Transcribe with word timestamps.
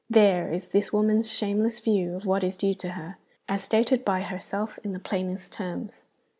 There 0.09 0.51
is 0.51 0.69
this 0.69 0.91
woman's 0.91 1.31
shameless 1.31 1.79
view 1.79 2.15
of 2.15 2.25
what 2.25 2.43
is 2.43 2.57
due 2.57 2.73
to 2.73 2.89
her, 2.93 3.19
as 3.47 3.61
stated 3.61 4.03
by 4.03 4.21
herself 4.21 4.79
in 4.83 4.93
the 4.93 4.99
plainest 4.99 5.53
terms. 5.53 6.05